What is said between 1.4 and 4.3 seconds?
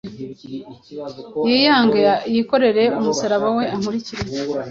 yiyange, yikorere umusaraba we, ankurikire.”